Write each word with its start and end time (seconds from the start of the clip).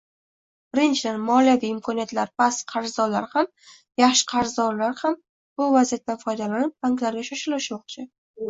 Birinchidan, 0.75 1.19
moliyaviy 1.25 1.69
imkoniyatlari 1.73 2.33
past 2.43 2.65
qarzdorlar 2.73 3.27
ham, 3.35 3.49
yaxshi 4.05 4.27
qarzdorlar 4.33 4.97
ham 5.05 5.19
bu 5.63 5.71
vaziyatdan 5.77 6.21
foydalanib, 6.27 6.77
banklarga 6.89 7.29
shoshilishmoqchi 7.33 8.13